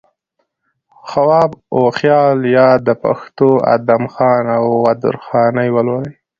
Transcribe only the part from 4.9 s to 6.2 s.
درخانۍ ولولئ